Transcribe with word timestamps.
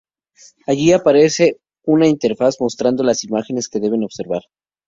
Allí 0.65 0.93
aparece 0.93 1.59
una 1.85 2.07
interfaz 2.07 2.59
mostrando 2.59 3.03
las 3.03 3.23
imágenes 3.23 3.69
que 3.69 3.79
deben 3.79 4.03
observar. 4.03 4.41